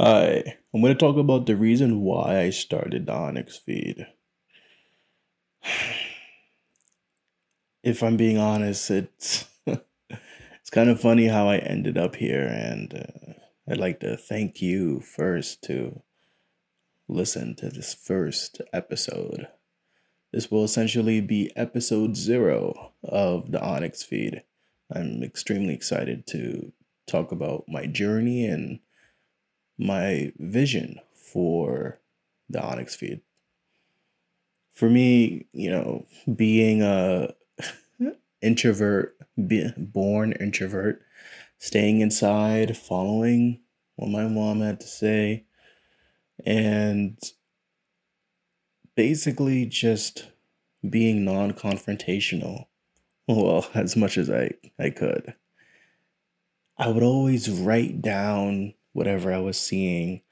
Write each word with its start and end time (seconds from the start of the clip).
Hi, 0.00 0.56
I'm 0.74 0.80
going 0.80 0.92
to 0.92 0.98
talk 0.98 1.16
about 1.16 1.46
the 1.46 1.54
reason 1.54 2.00
why 2.00 2.40
I 2.40 2.50
started 2.50 3.06
the 3.06 3.12
Onyx 3.12 3.56
feed. 3.56 4.08
If 7.84 8.02
I'm 8.02 8.16
being 8.16 8.38
honest, 8.38 8.90
it's 8.90 9.44
it's 9.66 10.70
kind 10.72 10.88
of 10.88 11.00
funny 11.00 11.26
how 11.26 11.48
I 11.48 11.58
ended 11.58 11.98
up 11.98 12.16
here, 12.16 12.46
and 12.46 12.94
uh, 12.94 13.32
I'd 13.70 13.76
like 13.76 14.00
to 14.00 14.16
thank 14.16 14.62
you 14.62 15.00
first 15.00 15.62
to 15.64 16.02
listen 17.06 17.54
to 17.56 17.68
this 17.68 17.92
first 17.94 18.62
episode. 18.72 19.48
This 20.32 20.50
will 20.50 20.64
essentially 20.64 21.20
be 21.20 21.52
episode 21.56 22.16
zero 22.16 22.94
of 23.04 23.52
the 23.52 23.62
Onyx 23.62 24.02
feed. 24.02 24.42
I'm 24.90 25.22
extremely 25.22 25.74
excited 25.74 26.26
to 26.28 26.72
talk 27.06 27.30
about 27.30 27.66
my 27.68 27.84
journey 27.84 28.46
and 28.46 28.80
my 29.78 30.32
vision 30.38 31.00
for 31.14 32.00
the 32.48 32.62
Onyx 32.62 32.94
feed. 32.94 33.20
For 34.72 34.90
me, 34.90 35.46
you 35.52 35.70
know, 35.70 36.06
being 36.34 36.82
a 36.82 37.34
introvert, 38.42 39.16
be, 39.46 39.70
born 39.76 40.32
introvert, 40.32 41.02
staying 41.58 42.00
inside, 42.00 42.76
following 42.76 43.60
what 43.96 44.10
my 44.10 44.26
mom 44.26 44.60
had 44.60 44.80
to 44.80 44.86
say, 44.86 45.44
and 46.44 47.18
basically 48.96 49.66
just 49.66 50.28
being 50.88 51.24
non-confrontational. 51.24 52.66
Well, 53.26 53.66
as 53.72 53.96
much 53.96 54.18
as 54.18 54.28
I 54.28 54.50
I 54.78 54.90
could. 54.90 55.34
I 56.76 56.88
would 56.88 57.02
always 57.02 57.48
write 57.48 58.02
down 58.02 58.74
whatever 58.94 59.30
I 59.32 59.38
was 59.38 59.60
seeing, 59.60 60.22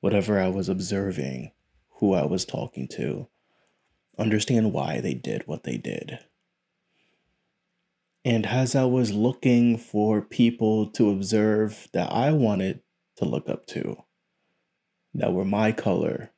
whatever 0.00 0.38
I 0.38 0.48
was 0.48 0.68
observing, 0.68 1.52
who 1.94 2.12
I 2.12 2.26
was 2.26 2.44
talking 2.44 2.86
to, 2.88 3.28
understand 4.18 4.74
why 4.74 5.00
they 5.00 5.14
did 5.14 5.46
what 5.46 5.62
they 5.62 5.78
did. 5.78 6.18
And 8.22 8.44
as 8.44 8.74
I 8.74 8.84
was 8.84 9.12
looking 9.12 9.78
for 9.78 10.20
people 10.20 10.90
to 10.90 11.10
observe 11.10 11.88
that 11.92 12.12
I 12.12 12.32
wanted 12.32 12.82
to 13.16 13.24
look 13.24 13.48
up 13.48 13.64
to, 13.68 14.04
that 15.14 15.32
were 15.32 15.44
my 15.44 15.72
color, 15.72 16.32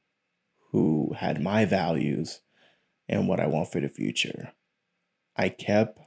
who 0.71 1.15
had 1.19 1.43
my 1.43 1.65
values 1.65 2.41
and 3.09 3.27
what 3.27 3.41
I 3.41 3.47
want 3.47 3.73
for 3.73 3.81
the 3.81 3.89
future, 3.89 4.53
I 5.35 5.49
kept 5.49 5.99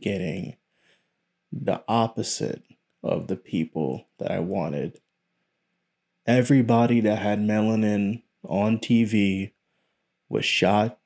getting 0.00 0.56
the 1.52 1.84
opposite 1.86 2.64
of 3.06 3.28
the 3.28 3.36
people 3.36 4.08
that 4.18 4.30
I 4.30 4.40
wanted. 4.40 5.00
Everybody 6.26 7.00
that 7.00 7.20
had 7.20 7.38
melanin 7.38 8.22
on 8.44 8.78
TV 8.78 9.52
was 10.28 10.44
shot 10.44 10.98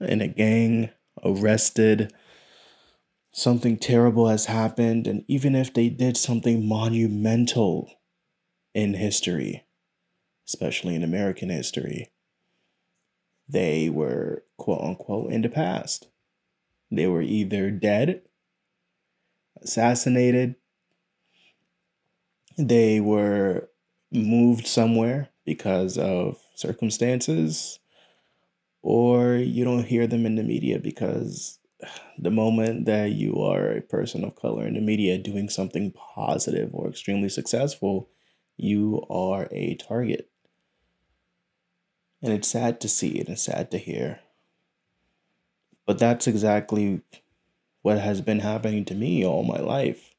in 0.00 0.20
a 0.20 0.28
gang, 0.28 0.90
arrested. 1.22 2.12
Something 3.32 3.76
terrible 3.76 4.28
has 4.28 4.46
happened, 4.46 5.06
and 5.06 5.24
even 5.28 5.54
if 5.54 5.72
they 5.72 5.88
did 5.88 6.16
something 6.16 6.66
monumental 6.66 7.92
in 8.74 8.94
history, 8.94 9.66
especially 10.48 10.94
in 10.94 11.04
American 11.04 11.50
history, 11.50 12.10
they 13.48 13.90
were 13.90 14.44
quote 14.56 14.80
unquote 14.80 15.30
in 15.30 15.42
the 15.42 15.48
past. 15.48 16.08
They 16.90 17.06
were 17.06 17.22
either 17.22 17.70
dead, 17.70 18.22
assassinated, 19.62 20.56
they 22.68 23.00
were 23.00 23.68
moved 24.12 24.66
somewhere 24.66 25.28
because 25.44 25.96
of 25.96 26.38
circumstances, 26.54 27.78
or 28.82 29.34
you 29.34 29.64
don't 29.64 29.86
hear 29.86 30.06
them 30.06 30.26
in 30.26 30.36
the 30.36 30.42
media 30.42 30.78
because 30.78 31.58
the 32.18 32.30
moment 32.30 32.86
that 32.86 33.12
you 33.12 33.40
are 33.40 33.70
a 33.70 33.80
person 33.80 34.24
of 34.24 34.36
color 34.36 34.66
in 34.66 34.74
the 34.74 34.80
media 34.80 35.18
doing 35.18 35.48
something 35.48 35.92
positive 35.92 36.70
or 36.72 36.88
extremely 36.88 37.28
successful, 37.28 38.08
you 38.56 39.04
are 39.08 39.48
a 39.50 39.74
target. 39.76 40.28
And 42.22 42.32
it's 42.32 42.48
sad 42.48 42.80
to 42.82 42.88
see 42.88 43.18
and 43.18 43.30
it's 43.30 43.44
sad 43.44 43.70
to 43.70 43.78
hear. 43.78 44.20
But 45.86 45.98
that's 45.98 46.26
exactly 46.26 47.00
what 47.82 47.98
has 47.98 48.20
been 48.20 48.40
happening 48.40 48.84
to 48.84 48.94
me 48.94 49.24
all 49.24 49.42
my 49.42 49.58
life. 49.58 50.14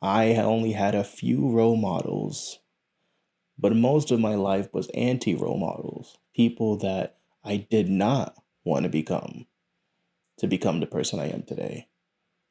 I 0.00 0.36
only 0.36 0.72
had 0.72 0.94
a 0.94 1.02
few 1.02 1.48
role 1.48 1.76
models, 1.76 2.60
but 3.58 3.74
most 3.74 4.10
of 4.10 4.20
my 4.20 4.36
life 4.36 4.72
was 4.72 4.88
anti 4.94 5.34
role 5.34 5.58
models, 5.58 6.18
people 6.34 6.76
that 6.78 7.18
I 7.44 7.56
did 7.56 7.88
not 7.88 8.36
want 8.64 8.84
to 8.84 8.88
become 8.88 9.46
to 10.38 10.46
become 10.46 10.80
the 10.80 10.86
person 10.86 11.18
I 11.18 11.30
am 11.30 11.42
today. 11.42 11.88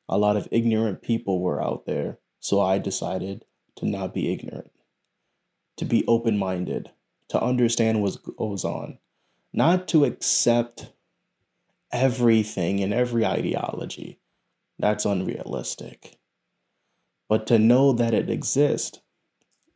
A 0.09 0.17
lot 0.17 0.37
of 0.37 0.47
ignorant 0.51 1.01
people 1.01 1.39
were 1.39 1.63
out 1.63 1.85
there, 1.85 2.19
so 2.39 2.61
I 2.61 2.77
decided 2.77 3.45
to 3.77 3.85
not 3.85 4.13
be 4.13 4.31
ignorant, 4.31 4.71
to 5.77 5.85
be 5.85 6.05
open 6.07 6.37
minded, 6.37 6.91
to 7.29 7.41
understand 7.41 8.01
what 8.01 8.17
goes 8.37 8.63
on, 8.65 8.99
not 9.53 9.87
to 9.89 10.05
accept 10.05 10.91
everything 11.91 12.81
and 12.81 12.93
every 12.93 13.25
ideology. 13.25 14.19
That's 14.77 15.05
unrealistic. 15.05 16.16
But 17.29 17.45
to 17.47 17.59
know 17.59 17.91
that 17.93 18.13
it 18.13 18.29
exists, 18.29 18.99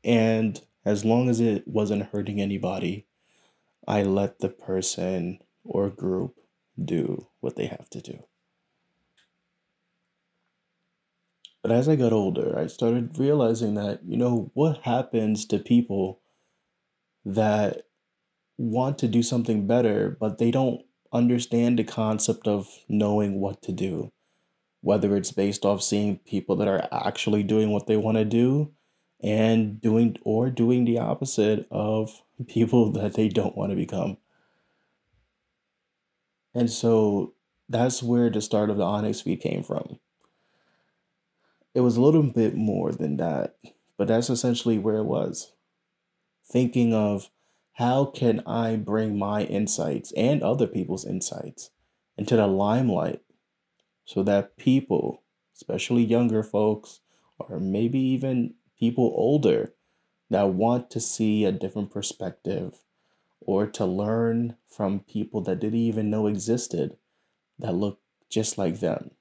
and 0.04 0.62
as 0.86 1.06
long 1.06 1.30
as 1.30 1.40
it 1.40 1.68
wasn't 1.68 2.08
hurting 2.08 2.42
anybody, 2.42 3.06
I 3.88 4.04
let 4.04 4.40
the 4.40 4.50
person 4.50 5.40
or 5.64 5.90
group 5.90 6.40
do 6.84 7.28
what 7.40 7.56
they 7.56 7.68
have 7.68 7.90
to 7.92 8.02
do. 8.02 8.24
But 11.62 11.72
as 11.72 11.88
I 11.88 11.96
got 11.96 12.14
older, 12.14 12.58
I 12.58 12.68
started 12.68 13.20
realizing 13.20 13.76
that, 13.76 14.00
you 14.04 14.18
know, 14.18 14.50
what 14.54 14.82
happens 14.82 15.46
to 15.48 15.60
people 15.60 16.22
that 17.24 17.84
want 18.58 18.98
to 19.00 19.08
do 19.08 19.22
something 19.22 19.68
better, 19.68 20.18
but 20.20 20.38
they 20.38 20.50
don't 20.50 20.82
understand 21.14 21.78
the 21.78 21.84
concept 21.84 22.48
of 22.48 22.68
knowing 22.88 23.40
what 23.40 23.62
to 23.64 23.72
do, 23.72 24.12
whether 24.81 25.16
it's 25.16 25.31
based 25.31 25.66
off 25.66 25.81
seeing 25.81 26.18
people 26.19 26.56
that 26.58 26.68
are 26.68 26.88
actually 26.92 27.44
doing 27.44 27.72
what 27.72 27.88
they 27.88 27.97
want 27.97 28.18
to 28.18 28.25
do 28.25 28.72
and 29.24 29.80
doing 29.80 30.18
or 30.24 30.50
doing 30.50 30.86
the 30.86 30.97
opposite 30.97 31.68
of 31.72 32.24
people 32.47 32.91
that 32.91 33.14
they 33.14 33.30
don't 33.30 33.56
want 33.56 33.70
to 33.72 33.75
become. 33.75 34.18
And 36.53 36.70
so 36.70 37.34
that's 37.70 38.03
where 38.03 38.30
the 38.30 38.41
start 38.41 38.70
of 38.70 38.78
the 38.78 38.84
Onyx 38.84 39.22
feed 39.22 39.40
came 39.40 39.64
from. 39.64 40.00
It 41.74 41.81
was 41.81 41.96
a 41.96 42.02
little 42.02 42.24
bit 42.24 42.56
more 42.56 42.91
than 42.91 43.16
that, 43.18 43.56
but 43.97 44.09
that's 44.09 44.30
essentially 44.30 44.78
where 44.78 44.97
it 44.97 45.06
was. 45.06 45.53
Thinking 46.44 46.94
of 46.94 47.30
how 47.74 48.06
can 48.06 48.41
I 48.46 48.75
bring 48.75 49.18
my 49.18 49.44
insights 49.44 50.12
and 50.18 50.44
other 50.44 50.68
people's 50.68 51.06
insights 51.06 51.70
into 52.18 52.36
the 52.36 52.47
limelight 52.47 53.22
so 54.06 54.24
that 54.24 54.58
people, 54.58 55.22
especially 55.56 56.04
younger 56.04 56.44
folks, 56.44 57.02
or 57.40 57.60
maybe 57.60 58.00
even 58.00 58.56
people 58.78 59.14
older 59.16 59.74
that 60.30 60.50
want 60.50 60.90
to 60.90 61.00
see 61.00 61.46
a 61.46 61.52
different 61.52 61.92
perspective 61.92 62.84
or 63.42 63.68
to 63.68 63.86
learn 63.86 64.56
from 64.68 65.00
people 65.00 65.42
that 65.42 65.60
didn't 65.60 65.80
even 65.80 66.10
know 66.10 66.28
existed 66.28 66.98
that 67.60 67.74
look 67.74 68.00
just 68.30 68.58
like 68.58 68.80
them. 68.80 69.12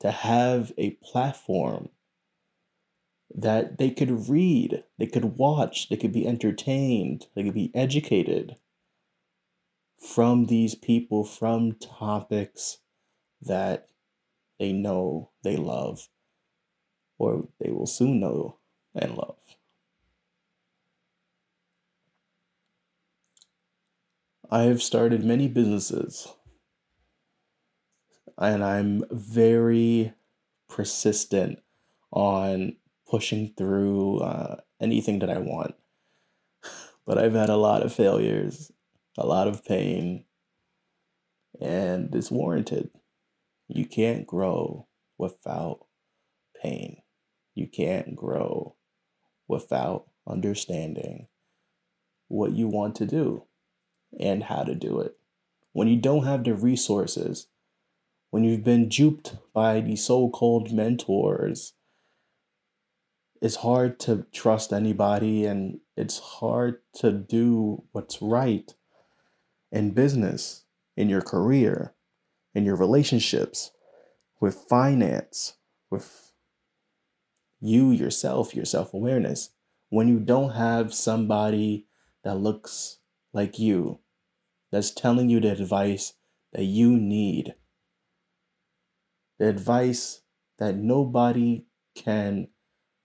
To 0.00 0.10
have 0.10 0.72
a 0.78 0.90
platform 1.02 1.90
that 3.34 3.78
they 3.78 3.90
could 3.90 4.28
read, 4.28 4.84
they 4.96 5.06
could 5.06 5.36
watch, 5.36 5.88
they 5.88 5.96
could 5.96 6.12
be 6.12 6.26
entertained, 6.26 7.26
they 7.34 7.42
could 7.42 7.54
be 7.54 7.72
educated 7.74 8.56
from 9.98 10.46
these 10.46 10.74
people, 10.74 11.24
from 11.24 11.72
topics 11.72 12.78
that 13.42 13.88
they 14.58 14.72
know 14.72 15.30
they 15.42 15.56
love 15.56 16.08
or 17.18 17.48
they 17.60 17.70
will 17.70 17.86
soon 17.86 18.20
know 18.20 18.58
and 18.94 19.16
love. 19.16 19.36
I 24.50 24.62
have 24.62 24.82
started 24.82 25.24
many 25.24 25.46
businesses 25.46 26.28
and 28.38 28.64
I'm 28.64 29.04
very 29.10 30.14
persistent 30.68 31.60
on 32.10 32.76
pushing 33.08 33.52
through 33.56 34.18
uh, 34.20 34.56
anything 34.80 35.18
that 35.20 35.30
I 35.30 35.38
want. 35.38 35.74
But 37.06 37.16
I've 37.16 37.32
had 37.32 37.48
a 37.48 37.56
lot 37.56 37.82
of 37.82 37.94
failures, 37.94 38.70
a 39.16 39.26
lot 39.26 39.48
of 39.48 39.64
pain, 39.64 40.24
and 41.58 42.14
it's 42.14 42.30
warranted. 42.30 42.90
You 43.68 43.84
can't 43.84 44.26
grow 44.26 44.86
without 45.18 45.80
pain. 46.60 47.02
You 47.54 47.66
can't 47.66 48.16
grow 48.16 48.76
without 49.46 50.06
understanding 50.26 51.28
what 52.28 52.52
you 52.52 52.68
want 52.68 52.94
to 52.96 53.06
do 53.06 53.44
and 54.18 54.44
how 54.44 54.62
to 54.62 54.74
do 54.74 55.00
it. 55.00 55.16
When 55.72 55.88
you 55.88 55.96
don't 55.96 56.24
have 56.24 56.44
the 56.44 56.54
resources, 56.54 57.48
when 58.30 58.44
you've 58.44 58.64
been 58.64 58.88
duped 58.88 59.36
by 59.52 59.80
these 59.80 60.04
so 60.04 60.28
called 60.28 60.72
mentors, 60.72 61.74
it's 63.40 63.56
hard 63.56 64.00
to 64.00 64.26
trust 64.32 64.72
anybody 64.72 65.44
and 65.46 65.80
it's 65.96 66.18
hard 66.18 66.80
to 66.96 67.12
do 67.12 67.84
what's 67.92 68.20
right 68.20 68.74
in 69.70 69.90
business, 69.90 70.64
in 70.96 71.08
your 71.08 71.20
career, 71.20 71.94
in 72.58 72.64
your 72.64 72.76
relationships, 72.76 73.70
with 74.40 74.66
finance, 74.68 75.54
with 75.90 76.32
you 77.60 77.92
yourself, 77.92 78.54
your 78.54 78.64
self 78.64 78.92
awareness. 78.92 79.50
When 79.90 80.08
you 80.08 80.18
don't 80.18 80.50
have 80.50 80.92
somebody 80.92 81.86
that 82.24 82.34
looks 82.34 82.98
like 83.32 83.58
you, 83.58 84.00
that's 84.70 84.90
telling 84.90 85.30
you 85.30 85.40
the 85.40 85.52
advice 85.52 86.14
that 86.52 86.64
you 86.64 86.90
need, 86.90 87.54
the 89.38 89.48
advice 89.48 90.20
that 90.58 90.76
nobody 90.76 91.64
can 91.94 92.48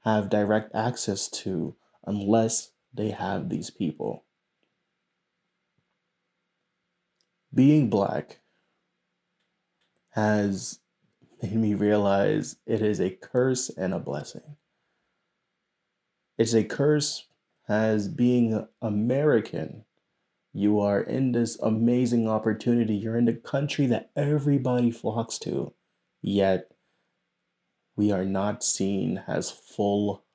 have 0.04 0.30
direct 0.30 0.74
access 0.76 1.30
to 1.30 1.76
unless 2.06 2.72
they 2.94 3.12
have 3.12 3.50
these 3.50 3.70
people. 3.70 4.26
Being 7.54 7.90
black 7.90 8.40
has 10.14 10.80
made 11.42 11.56
me 11.56 11.74
realize 11.74 12.58
it 12.66 12.82
is 12.82 13.00
a 13.00 13.10
curse 13.10 13.70
and 13.70 13.94
a 13.94 14.00
blessing. 14.00 14.58
It's 16.38 16.54
a 16.54 16.64
curse 16.64 17.28
as 17.68 18.08
being 18.08 18.68
American. 18.82 19.86
You 20.54 20.80
are 20.80 21.02
in 21.02 21.32
this 21.32 21.60
amazing 21.60 22.28
opportunity. 22.30 22.94
You're 22.94 23.18
in 23.18 23.26
the 23.26 23.34
country 23.34 23.88
that 23.88 24.12
everybody 24.16 24.92
flocks 24.92 25.40
to, 25.40 25.74
yet 26.22 26.72
we 27.96 28.12
are 28.12 28.26
not 28.26 28.64
seen 28.64 29.24
as 29.28 29.50
full 29.50 30.26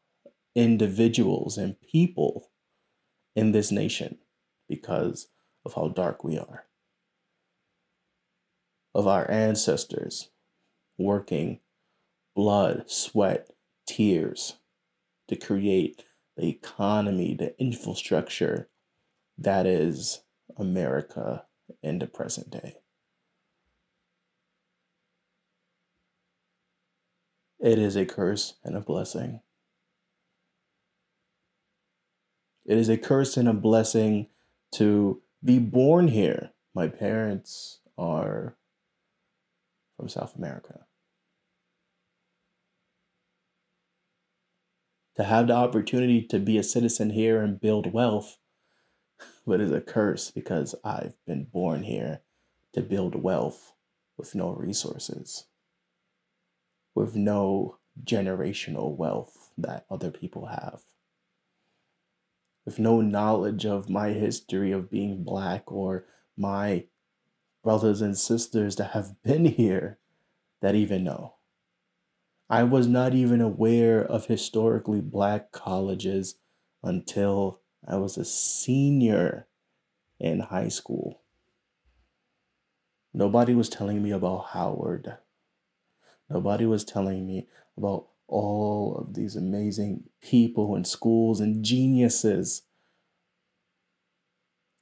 individuals 0.54 1.56
and 1.56 1.80
people 1.80 2.50
in 3.36 3.52
this 3.52 3.70
nation 3.70 4.18
because 4.68 5.28
of 5.64 5.74
how 5.74 5.88
dark 5.88 6.24
we 6.24 6.36
are. 6.36 6.67
Of 8.98 9.06
our 9.06 9.30
ancestors 9.30 10.30
working 10.98 11.60
blood, 12.34 12.90
sweat, 12.90 13.48
tears 13.86 14.56
to 15.28 15.36
create 15.36 16.04
the 16.36 16.48
economy, 16.48 17.36
the 17.38 17.56
infrastructure 17.60 18.68
that 19.38 19.66
is 19.66 20.22
America 20.56 21.44
in 21.80 22.00
the 22.00 22.08
present 22.08 22.50
day. 22.50 22.74
It 27.60 27.78
is 27.78 27.94
a 27.94 28.04
curse 28.04 28.54
and 28.64 28.76
a 28.76 28.80
blessing. 28.80 29.42
It 32.66 32.76
is 32.76 32.88
a 32.88 32.98
curse 32.98 33.36
and 33.36 33.48
a 33.48 33.54
blessing 33.54 34.26
to 34.72 35.22
be 35.44 35.60
born 35.60 36.08
here. 36.08 36.50
My 36.74 36.88
parents 36.88 37.78
are 37.96 38.56
from 39.98 40.08
South 40.08 40.34
America. 40.36 40.86
To 45.16 45.24
have 45.24 45.48
the 45.48 45.54
opportunity 45.54 46.22
to 46.28 46.38
be 46.38 46.56
a 46.56 46.62
citizen 46.62 47.10
here 47.10 47.42
and 47.42 47.60
build 47.60 47.92
wealth, 47.92 48.38
but 49.46 49.60
is 49.60 49.72
a 49.72 49.82
curse 49.82 50.30
because 50.30 50.74
I've 50.82 51.16
been 51.26 51.44
born 51.44 51.82
here 51.82 52.20
to 52.72 52.80
build 52.80 53.22
wealth 53.22 53.74
with 54.16 54.34
no 54.34 54.52
resources 54.52 55.44
with 56.98 57.14
no 57.14 57.78
generational 58.04 58.96
wealth 58.96 59.52
that 59.56 59.86
other 59.88 60.10
people 60.10 60.46
have. 60.46 60.80
With 62.66 62.80
no 62.80 63.00
knowledge 63.00 63.64
of 63.64 63.88
my 63.88 64.08
history 64.08 64.72
of 64.72 64.90
being 64.90 65.22
black 65.22 65.70
or 65.70 66.06
my 66.36 66.86
brothers 67.68 68.00
and 68.00 68.16
sisters 68.16 68.76
that 68.76 68.92
have 68.92 69.22
been 69.22 69.44
here 69.44 69.98
that 70.62 70.74
even 70.74 71.04
know. 71.04 71.34
I 72.48 72.62
was 72.62 72.86
not 72.86 73.12
even 73.12 73.42
aware 73.42 74.02
of 74.02 74.24
historically 74.24 75.02
black 75.02 75.52
colleges 75.52 76.36
until 76.82 77.60
I 77.86 77.96
was 77.96 78.16
a 78.16 78.24
senior 78.24 79.48
in 80.18 80.40
high 80.40 80.68
school. 80.68 81.20
Nobody 83.12 83.54
was 83.54 83.68
telling 83.68 84.02
me 84.02 84.12
about 84.12 84.46
Howard. 84.52 85.18
Nobody 86.30 86.64
was 86.64 86.86
telling 86.86 87.26
me 87.26 87.48
about 87.76 88.06
all 88.28 88.96
of 88.96 89.12
these 89.12 89.36
amazing 89.36 90.04
people 90.22 90.74
and 90.74 90.86
schools 90.86 91.38
and 91.38 91.62
geniuses 91.62 92.62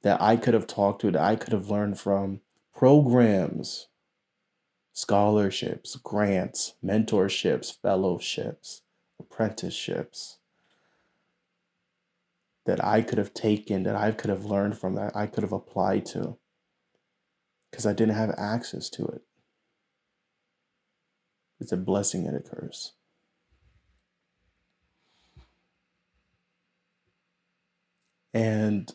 that 0.03 0.21
I 0.21 0.37
could 0.37 0.53
have 0.53 0.67
talked 0.67 1.01
to, 1.01 1.11
that 1.11 1.21
I 1.21 1.35
could 1.35 1.51
have 1.51 1.69
learned 1.69 1.99
from, 1.99 2.39
programs, 2.77 3.87
scholarships, 4.93 5.95
grants, 5.95 6.75
mentorships, 6.85 7.75
fellowships, 7.81 8.83
apprenticeships 9.19 10.37
that 12.67 12.83
I 12.85 13.01
could 13.01 13.17
have 13.17 13.33
taken, 13.33 13.81
that 13.81 13.95
I 13.95 14.11
could 14.11 14.29
have 14.29 14.45
learned 14.45 14.77
from, 14.77 14.93
that 14.93 15.15
I 15.15 15.25
could 15.25 15.41
have 15.41 15.53
applied 15.53 16.05
to 16.07 16.37
because 17.71 17.87
I 17.87 17.93
didn't 17.93 18.13
have 18.15 18.35
access 18.37 18.91
to 18.91 19.05
it. 19.07 19.23
It's 21.59 21.71
a 21.71 21.77
blessing 21.77 22.27
a 22.27 22.39
curse. 22.39 22.93
And 28.35 28.93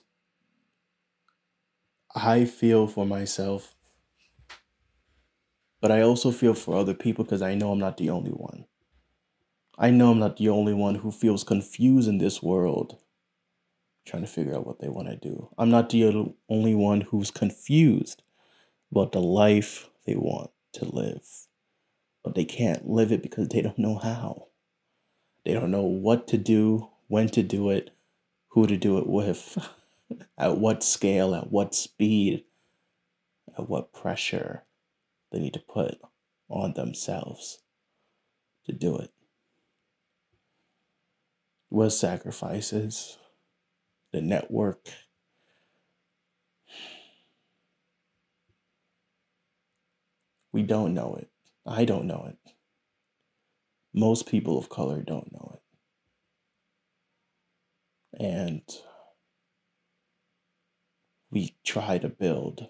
I 2.15 2.45
feel 2.45 2.87
for 2.87 3.07
myself, 3.07 3.75
but 5.81 5.91
I 5.91 6.03
also 6.03 6.31
feel 6.31 6.55
for 6.55 6.77
other 6.77 6.95
people 6.95 7.25
because 7.25 7.43
I 7.43 7.55
know 7.55 7.73
I'm 7.73 7.79
not 7.79 7.97
the 7.97 8.11
only 8.11 8.31
one. 8.31 8.67
I 9.79 9.91
know 9.91 10.11
I'm 10.11 10.19
not 10.19 10.37
the 10.37 10.49
only 10.51 10.75
one 10.75 10.97
who 10.97 11.11
feels 11.11 11.45
confused 11.45 12.09
in 12.09 12.19
this 12.19 12.43
world, 12.43 12.99
trying 14.07 14.23
to 14.23 14.29
figure 14.29 14.55
out 14.55 14.67
what 14.67 14.81
they 14.81 14.89
want 14.89 15.09
to 15.09 15.17
do. 15.17 15.49
I'm 15.57 15.71
not 15.71 15.91
the 15.91 16.35
only 16.49 16.75
one 16.75 17.01
who's 17.01 17.31
confused 17.31 18.23
about 18.91 19.13
the 19.13 19.21
life 19.21 19.89
they 20.05 20.15
want 20.15 20.51
to 20.75 20.85
live 20.85 21.49
but 22.23 22.35
they 22.35 22.45
can't 22.45 22.89
live 22.89 23.13
it 23.13 23.23
because 23.23 23.49
they 23.49 23.61
don't 23.61 23.79
know 23.79 23.97
how. 23.97 24.49
They 25.45 25.55
don't 25.55 25.71
know 25.71 25.83
what 25.83 26.29
to 26.29 26.39
do, 26.39 26.89
when 27.09 27.29
to 27.31 27.43
do 27.43 27.71
it, 27.71 27.91
who 28.51 28.67
to 28.67 28.77
do 28.77 28.99
it 28.99 29.07
with, 29.07 29.59
at 30.39 30.59
what 30.59 30.83
scale, 30.83 31.35
at 31.35 31.51
what 31.51 31.75
speed, 31.75 32.45
at 33.57 33.69
what 33.69 33.93
pressure 33.93 34.65
they 35.31 35.39
need 35.39 35.55
to 35.55 35.61
put 35.61 35.99
on 36.49 36.75
themselves 36.75 37.63
to 38.67 38.73
do 38.73 38.97
it. 38.99 39.11
What 41.69 41.91
sacrifices, 41.91 43.19
the 44.13 44.21
network, 44.21 44.89
we 50.53 50.63
don't 50.63 50.93
know 50.93 51.17
it. 51.17 51.31
I 51.67 51.85
don't 51.85 52.07
know 52.07 52.27
it. 52.29 52.37
Most 53.95 54.27
people 54.27 54.59
of 54.59 54.69
color 54.69 55.03
don't 55.03 55.33
know 55.33 55.55
it. 55.55 55.63
And 58.25 58.63
we 61.33 61.57
try 61.65 61.97
to 61.99 62.09
build 62.11 62.69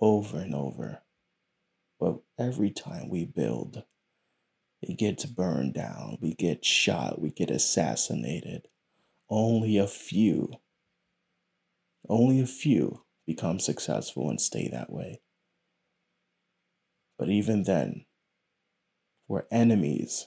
over 0.00 0.38
and 0.38 0.54
over. 0.54 1.02
But 2.00 2.18
every 2.38 2.70
time 2.70 3.08
we 3.08 3.24
build, 3.24 3.84
it 4.82 4.98
gets 4.98 5.24
burned 5.24 5.74
down. 5.74 6.18
We 6.20 6.34
get 6.34 6.64
shot. 6.64 7.20
We 7.20 7.30
get 7.30 7.50
assassinated. 7.50 8.68
Only 9.30 9.78
a 9.78 9.86
few, 9.86 10.50
only 12.08 12.40
a 12.40 12.46
few 12.46 13.04
become 13.26 13.58
successful 13.60 14.28
and 14.28 14.40
stay 14.40 14.68
that 14.68 14.92
way. 14.92 15.20
But 17.16 17.30
even 17.30 17.62
then, 17.62 18.04
we're 19.28 19.46
enemies 19.50 20.26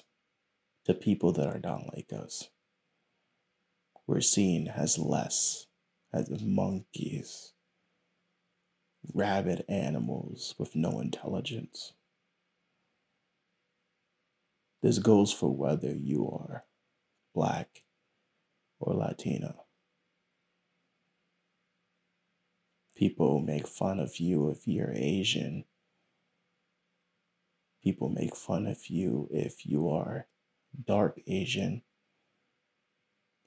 to 0.85 0.93
people 0.93 1.33
that 1.33 1.47
are 1.47 1.59
not 1.59 1.93
like 1.93 2.11
us. 2.13 2.49
We're 4.07 4.21
seen 4.21 4.69
as 4.69 4.97
less, 4.97 5.67
as 6.13 6.29
monkeys, 6.41 7.53
rabid 9.13 9.65
animals 9.67 10.55
with 10.57 10.75
no 10.75 10.99
intelligence. 10.99 11.93
This 14.81 14.99
goes 14.99 15.33
for 15.33 15.55
whether 15.55 15.93
you 15.93 16.27
are 16.29 16.63
black 17.33 17.83
or 18.79 18.93
Latina. 18.93 19.55
People 22.95 23.39
make 23.39 23.67
fun 23.67 23.99
of 23.99 24.17
you 24.19 24.49
if 24.49 24.67
you're 24.67 24.93
Asian. 24.93 25.65
People 27.83 28.09
make 28.09 28.35
fun 28.35 28.65
of 28.65 28.87
you 28.87 29.27
if 29.31 29.65
you 29.65 29.89
are 29.89 30.27
dark 30.85 31.19
Asian, 31.27 31.83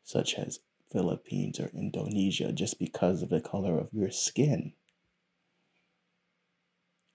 such 0.05 0.35
as 0.35 0.61
Philippines 0.92 1.61
or 1.61 1.70
Indonesia, 1.75 2.52
just 2.52 2.78
because 2.78 3.23
of 3.23 3.28
the 3.28 3.40
color 3.40 3.78
of 3.78 3.88
your 3.92 4.11
skin. 4.11 4.73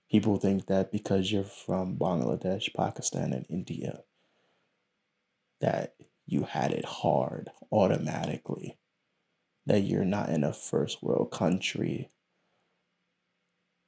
People 0.10 0.38
think 0.38 0.68
that 0.68 0.92
because 0.92 1.32
you're 1.32 1.44
from 1.44 1.98
Bangladesh, 1.98 2.74
Pakistan, 2.76 3.34
and 3.34 3.46
India, 3.50 4.04
that 5.60 5.96
you 6.26 6.44
had 6.44 6.72
it 6.72 6.86
hard 6.86 7.50
automatically, 7.72 8.78
that 9.66 9.82
you're 9.82 10.06
not 10.06 10.30
in 10.30 10.44
a 10.44 10.54
first 10.54 11.04
world 11.04 11.32
country, 11.32 12.12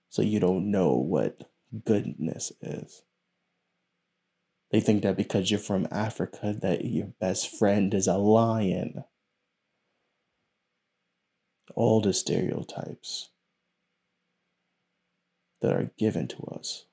so 0.09 0.21
you 0.21 0.39
don't 0.39 0.71
know 0.71 0.93
what 0.95 1.49
goodness 1.85 2.51
is. 2.61 3.03
They 4.71 4.79
think 4.81 5.03
that 5.03 5.15
because 5.15 5.49
you're 5.49 5.59
from 5.59 5.87
Africa 5.91 6.55
that 6.61 6.83
your 6.85 7.07
best 7.19 7.57
friend 7.57 7.93
is 7.93 8.07
a 8.07 8.17
lion. 8.17 9.03
All 11.75 12.01
the 12.01 12.13
stereotypes 12.13 13.29
that 15.61 15.73
are 15.73 15.91
given 15.97 16.27
to 16.27 16.37
us. 16.55 16.85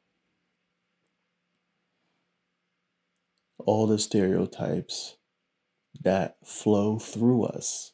All 3.58 3.86
the 3.86 3.98
stereotypes 3.98 5.16
that 6.02 6.36
flow 6.44 6.98
through 6.98 7.44
us, 7.44 7.92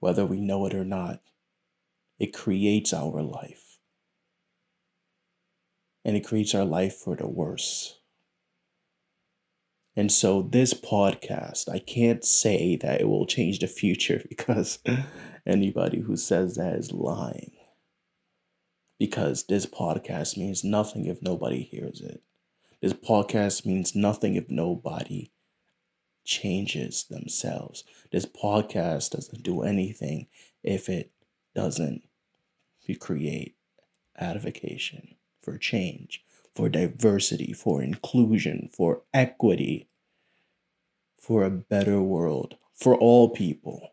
whether 0.00 0.24
we 0.24 0.40
know 0.40 0.66
it 0.66 0.74
or 0.74 0.84
not. 0.84 1.22
It 2.18 2.34
creates 2.34 2.92
our 2.92 3.22
life. 3.22 3.78
And 6.04 6.16
it 6.16 6.26
creates 6.26 6.54
our 6.54 6.64
life 6.64 6.94
for 6.94 7.16
the 7.16 7.28
worse. 7.28 7.97
And 9.98 10.12
so, 10.12 10.42
this 10.42 10.74
podcast, 10.74 11.68
I 11.68 11.80
can't 11.80 12.24
say 12.24 12.76
that 12.76 13.00
it 13.00 13.08
will 13.08 13.26
change 13.26 13.58
the 13.58 13.66
future 13.66 14.22
because 14.28 14.78
anybody 15.44 15.98
who 15.98 16.16
says 16.16 16.54
that 16.54 16.76
is 16.76 16.92
lying. 16.92 17.50
Because 18.96 19.46
this 19.46 19.66
podcast 19.66 20.36
means 20.36 20.62
nothing 20.62 21.06
if 21.06 21.20
nobody 21.20 21.64
hears 21.64 22.00
it. 22.00 22.22
This 22.80 22.92
podcast 22.92 23.66
means 23.66 23.96
nothing 23.96 24.36
if 24.36 24.48
nobody 24.48 25.32
changes 26.24 27.02
themselves. 27.10 27.82
This 28.12 28.24
podcast 28.24 29.10
doesn't 29.10 29.42
do 29.42 29.62
anything 29.62 30.28
if 30.62 30.88
it 30.88 31.10
doesn't 31.56 32.02
create 33.00 33.56
advocation 34.16 35.16
for 35.42 35.58
change, 35.58 36.24
for 36.58 36.68
diversity, 36.68 37.52
for 37.52 37.80
inclusion, 37.80 38.68
for 38.72 39.02
equity, 39.14 39.88
for 41.16 41.44
a 41.44 41.50
better 41.50 42.02
world 42.02 42.56
for 42.74 42.96
all 42.96 43.28
people. 43.28 43.90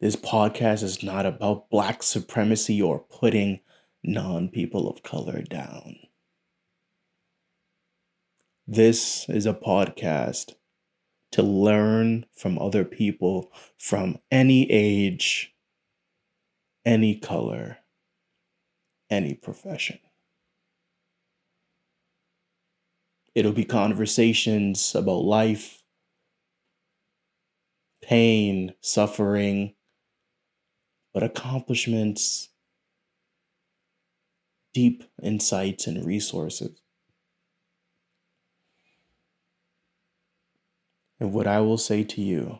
This 0.00 0.16
podcast 0.16 0.82
is 0.82 1.00
not 1.00 1.26
about 1.26 1.70
black 1.70 2.02
supremacy 2.02 2.82
or 2.82 2.98
putting 2.98 3.60
non 4.02 4.48
people 4.48 4.90
of 4.90 5.04
color 5.04 5.42
down. 5.42 5.94
This 8.66 9.28
is 9.28 9.46
a 9.46 9.54
podcast 9.54 10.54
to 11.30 11.44
learn 11.44 12.26
from 12.34 12.58
other 12.58 12.84
people 12.84 13.52
from 13.78 14.18
any 14.32 14.68
age, 14.72 15.54
any 16.84 17.14
color, 17.14 17.78
any 19.08 19.34
profession. 19.34 20.00
It'll 23.34 23.52
be 23.52 23.64
conversations 23.64 24.94
about 24.94 25.24
life, 25.24 25.82
pain, 28.02 28.74
suffering, 28.80 29.74
but 31.14 31.22
accomplishments, 31.22 32.50
deep 34.74 35.04
insights, 35.22 35.86
and 35.86 36.04
resources. 36.04 36.80
And 41.20 41.32
what 41.32 41.46
I 41.46 41.60
will 41.60 41.78
say 41.78 42.02
to 42.02 42.20
you 42.20 42.58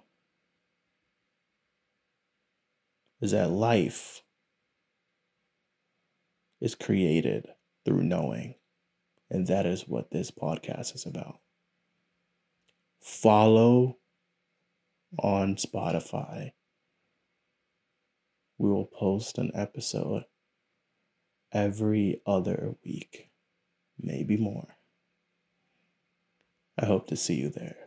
is 3.20 3.32
that 3.32 3.50
life 3.50 4.22
is 6.60 6.74
created 6.74 7.48
through 7.84 8.04
knowing. 8.04 8.54
And 9.32 9.46
that 9.46 9.64
is 9.64 9.88
what 9.88 10.10
this 10.10 10.30
podcast 10.30 10.94
is 10.94 11.06
about. 11.06 11.38
Follow 13.00 13.96
on 15.18 15.56
Spotify. 15.56 16.52
We 18.58 18.68
will 18.68 18.84
post 18.84 19.38
an 19.38 19.50
episode 19.54 20.24
every 21.50 22.20
other 22.26 22.74
week, 22.84 23.30
maybe 23.98 24.36
more. 24.36 24.76
I 26.78 26.84
hope 26.84 27.06
to 27.06 27.16
see 27.16 27.36
you 27.36 27.48
there. 27.48 27.81